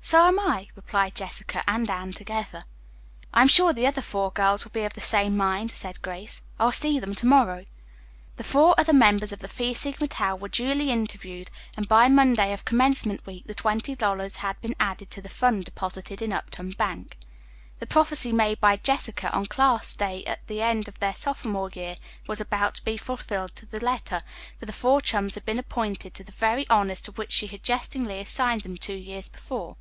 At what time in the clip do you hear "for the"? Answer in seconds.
24.58-24.72